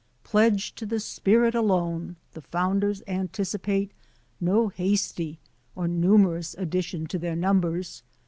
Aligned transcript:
"Pledged 0.23 0.79
to 0.79 0.87
the 0.87 0.99
spirit 0.99 1.53
alone, 1.53 2.15
the 2.33 2.41
founders 2.41 3.01
an 3.01 3.27
'v 3.27 3.33
ticipate 3.33 3.91
no 4.39 4.69
hasty 4.69 5.37
or 5.75 5.87
numerous 5.87 6.55
addition 6.55 7.05
to 7.05 7.19
their 7.19 7.35
\ 7.35 7.35
numbers. 7.35 8.01